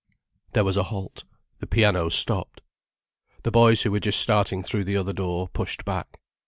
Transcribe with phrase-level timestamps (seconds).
[0.53, 1.25] There was a halt,
[1.59, 2.63] the piano stopped.
[3.43, 6.19] The boys who were just starting through the other door, pushed back.